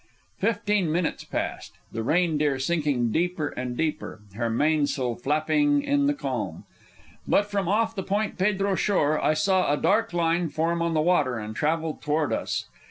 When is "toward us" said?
12.01-12.65